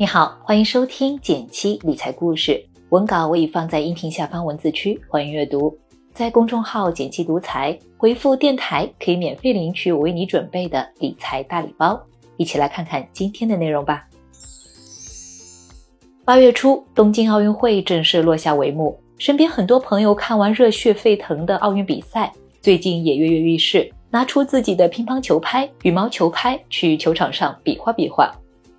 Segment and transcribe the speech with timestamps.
[0.00, 5.76] 你好，欢迎收听减七理财故事，文稿我已放在音频下方文字区，欢迎阅读。
[6.14, 12.00] 在公众号“减七独裁，回复“电台”可以免费领取我为你准备的理财大礼包。
[12.36, 14.06] 一起来看看今天的内容吧。
[16.24, 23.92] 八月初，东京奥运会正式落下帷幕，身边很多朋友看完热血沸腾的奥运比赛，最近也跃跃欲试。
[24.10, 28.32] 拿出自己的乒乓球拍、羽毛球拍去球场上比划比划。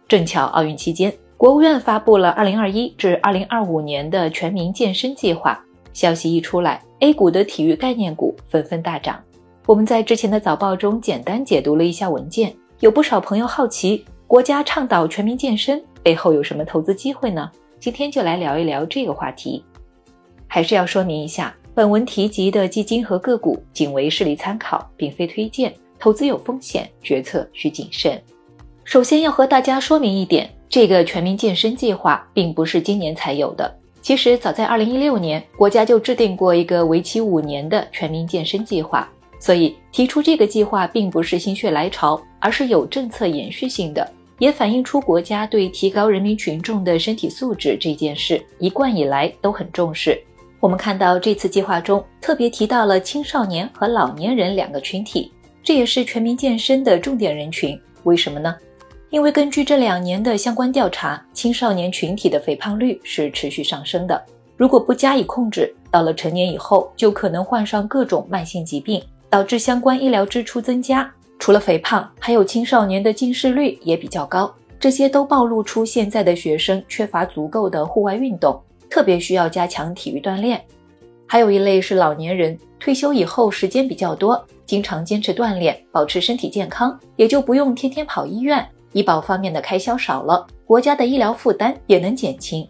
[0.09, 5.63] 正巧奥运期间，国务院发布了2021至2025年的全民健身计划。
[5.93, 9.23] 消息一出来，A 股的体育概念股纷纷大涨。
[9.67, 17.51] 我们在之前的早报中简单解读了一下文件，有不少朋友好奇，国家倡导全民健身背后有什么投资机会呢？
[17.79, 19.63] 今天就来聊一聊这个话题。
[20.47, 21.55] 还是要说明一下。
[21.75, 28.19] 本文提及的基金和个股仅为事例参考，并非推荐，投资有风险，决策需谨慎。
[28.89, 39.07] 首先要和大家说明一点，这个全民健身计划并不是今年才有的，其实早在2016年，国家就制定过一个为期五年的全民健身计划，
[39.39, 50.19] 所以提出这个计划并不是心血来潮，而是有政策延续性的，也反映出国家对提高人民群众的身体素质这件事一贯以来都很重视。
[50.59, 55.31] 我们看到这次计划中特别提到了青少年和老年人两个群体，
[55.61, 57.79] 这也是全民健身的重点人群。
[58.05, 58.55] 为什么呢？
[59.09, 64.23] 因为根据这两年的相关调查，青少年群体的肥胖率是持续上升的。
[64.55, 71.11] 如果不加以控制，到了成年以后就可能患上各种慢性疾病，导致相关医疗支出增加。
[71.39, 78.61] 除了肥胖，还有青少年的近视率也比较高，这些都暴露出现在的学生缺乏足够的户外运动。
[78.89, 80.59] 特别需要加强体育锻炼，
[81.25, 92.67] 还有一类是老年人，退休以后时间比较多，经常坚持锻炼，保持身体健康，也就不用天天跑医院，医保方面的开销少了，国家的医疗负担也能减轻。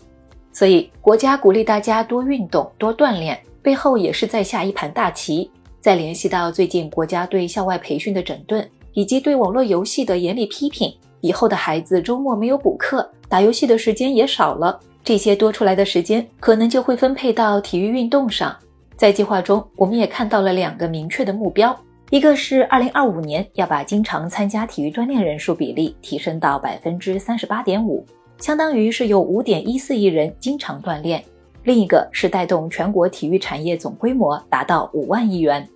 [0.51, 5.49] 所以，国家鼓励大家多运动、多锻炼，背后也是在下一盘大棋。
[5.79, 14.77] 再联系到最近国家对校外培训的整顿，以及对网络游戏的严厉批评，以后的孩子周末没有补课，打游戏的时间也少了。
[15.03, 18.53] 这些多出来的时间可能就会分配到体育运动上。
[18.97, 21.73] 在计划中，我们也看到了两个明确的目标：
[22.11, 28.03] 一个是2025年要把经常参加体育锻炼人数比例提升到百分之三十八点五，
[28.39, 31.21] 相当于是有五点一四亿人经常锻炼；
[31.63, 35.67] 另一个是带动全国体育产业总规模达到五万亿元。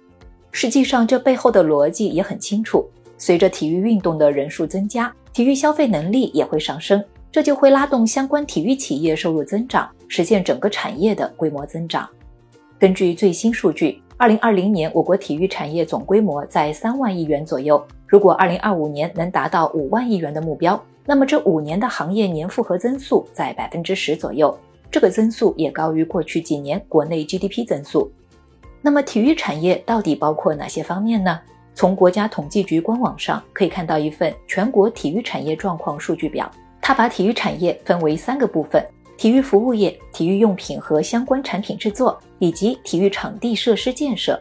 [0.51, 2.83] 实际上，这背后的逻辑也很清楚：
[3.19, 7.03] 随着体育运动的人数增加，体育消费能力也会上升。
[7.31, 12.09] 这就会拉动相关体育企业收入增长，实现整个产业的规模增长。
[12.79, 17.85] 根据最新数据，二零二零年我国体育产业总规模在三万亿元左右。
[18.07, 24.57] 如果二零二五年能达到五万亿元的目标，那么这五年的行业年复合增速在百分之十左右，
[24.89, 28.09] 这个增速也高于过去几年国内 GDP 增速。
[28.81, 31.38] 那么体育产业到底包括哪些方面呢？
[31.75, 36.50] 从国家统计局官网上可以看到一份全国体育产业状况数据表。
[36.81, 38.81] 它把体育产业分为三个部分：
[39.18, 44.40] 体育服务业、体育用品和相关产品制作，以及体育场地设施建设。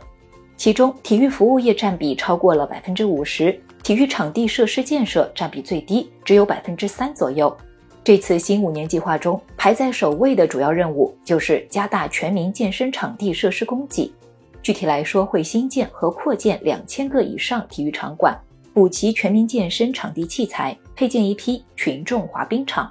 [0.56, 7.54] 其中，体育服务业占比超过了百分之五十，体育场地设施建设占比最低，只有百分之三左右。
[8.04, 14.12] 这次新五年计划中排在首位的主要任务就是加大全民健身场地设施供给。
[14.62, 18.36] 具体来说，会新建和扩建两千个以上体育场馆。
[18.74, 22.90] 补齐全民健身场地器材，配建一批群众滑冰场。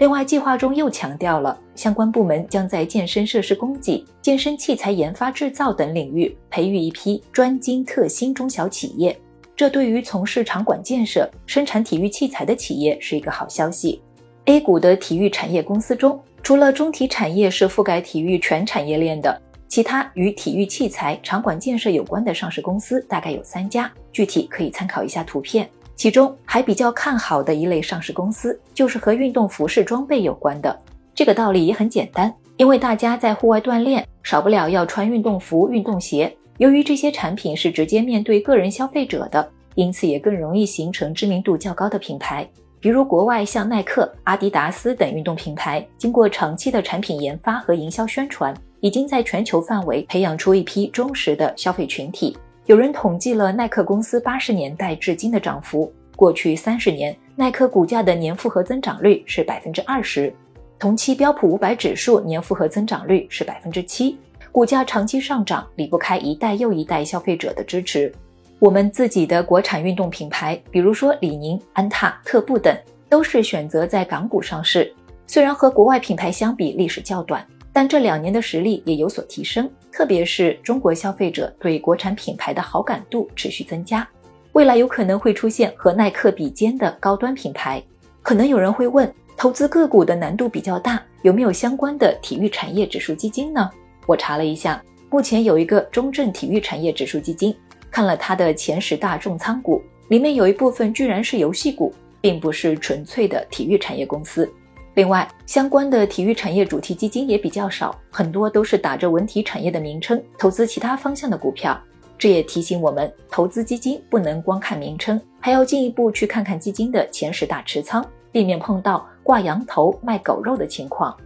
[0.00, 9.14] 另外，计划中又强调了相关部门将在健身设施供给、健身器材研发制造等领域培育一批专精特新中小企业。
[9.54, 14.00] 这对于从事场馆建设、生产体育器材的企业是一个好消息。
[14.46, 19.38] A 股的体育产业公司中，除了中体产业是覆盖体育全产业链的。
[19.68, 25.68] 其他与体育器材、场馆建设有关的上市公司大概有三家，具体可以参考一下图片。
[26.00, 30.74] 其中还比较看好的一类上市公司，就是和运动服饰装备有关的。
[31.14, 36.34] 这个道理也很简单，因为大家在户外锻炼，少不了要穿运动服、运动鞋。
[36.56, 42.48] 由于这些产品是直接面对个人消费者的，因此也更容易形成知名度较高的品牌。
[42.80, 48.54] 比如国外像耐克、阿迪达斯等运动品牌，经过长期的产品研发和营销宣传。
[48.80, 52.34] 已经在全球范围培养出一批忠实的消费群体。
[52.70, 60.32] 有人统计了耐克公司八十年代至今的涨幅，过去三十年，耐克股价的年复合增长率是百分之二十，
[60.78, 64.16] 同期标普五百指数年复合增长率是百分之七，
[64.52, 68.14] 股价长期上涨离不开一代又一代消费者的支持。
[68.60, 72.72] 我们自己的国产运动品牌，比如说李宁、安踏、特步等，
[73.08, 74.94] 都是选择在港股上市。
[75.26, 79.68] 虽然和国外品牌相比历史较短，但这两年的实力也有所提升。
[79.92, 84.06] 特别是中国消费者对国产品牌的好感度持续增加，
[84.52, 87.82] 未来有可能会出现和耐克比肩的高端品牌。
[88.22, 93.70] 可能有人会问，投资个股的难度比较大，有没有相关的体育产业指数基金呢？
[94.06, 97.54] 我查了一下，目前有一个中证体育产业指数基金，
[97.90, 104.50] 看了它的前十大重仓股，里面有一部分居然是游戏股，并不是纯粹的体育产业公司。
[104.94, 111.80] 另外，相关的体育产业主题基金也比较少，很多都是打着文体产业的名称投资其他方向的股票。
[112.18, 121.16] 这也提醒我们，投资基金不能光看名称，还要进一步去看看基金的前十大持仓，避免碰到挂羊头卖狗肉的情况。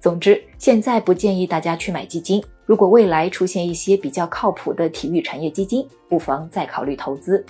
[0.00, 2.44] 总之，现在不建议大家去买基金。
[2.66, 7.42] 如果未来出现一些比较靠谱的体育产业基金，不妨再考虑投资。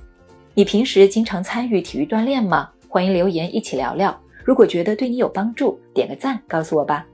[0.54, 2.68] 你平时经常参与体育锻炼吗？
[2.88, 4.16] 欢迎留言一起聊聊。
[4.48, 7.04] 如果觉得对你有帮助，点个赞告诉我吧。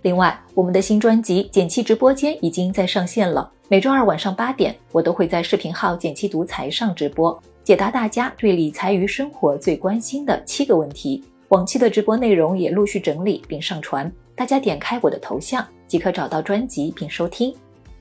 [0.00, 11.22] 另外，我们的新专辑《简七直播间》已经在上线了，每周二晚上八点，我都会在视频号“简七独裁上直播，解答大家对理财与生活最关心的七个问题。
[11.48, 17.54] 往期的直播内容也陆续整理并上传，大家点开我的头像即可找到专辑并收听，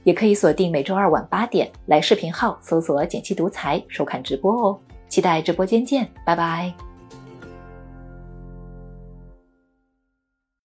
[0.05, 4.79] 也可以锁定每周二晚八点来视频号搜索“简七独裁收看直播哦。
[5.09, 6.73] 期待直播间见，拜拜。